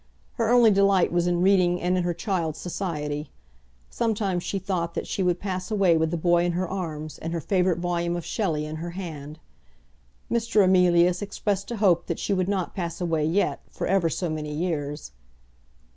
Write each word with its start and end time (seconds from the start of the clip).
Her 0.33 0.49
only 0.49 0.71
delight 0.71 1.11
was 1.11 1.27
in 1.27 1.43
reading 1.43 1.79
and 1.79 1.95
in 1.95 2.01
her 2.03 2.13
child's 2.15 2.57
society. 2.57 3.29
Sometimes 3.91 4.41
she 4.41 4.57
thought 4.57 4.95
that 4.95 5.05
she 5.05 5.21
would 5.21 5.39
pass 5.39 5.69
away 5.69 5.95
with 5.95 6.09
the 6.09 6.17
boy 6.17 6.43
in 6.43 6.53
her 6.53 6.67
arms 6.67 7.19
and 7.19 7.33
her 7.33 7.39
favourite 7.39 7.77
volume 7.77 8.15
of 8.15 8.25
Shelley 8.25 8.65
in 8.65 8.77
her 8.77 8.89
hand. 8.97 9.37
Mr. 10.31 10.63
Emilius 10.63 11.21
expressed 11.21 11.69
a 11.69 11.75
hope 11.77 12.07
that 12.07 12.17
she 12.17 12.33
would 12.33 12.49
not 12.49 12.73
pass 12.73 12.99
away 12.99 13.25
yet, 13.25 13.59
for 13.69 13.85
ever 13.85 14.09
so 14.09 14.27
many 14.27 14.51
years. 14.55 15.11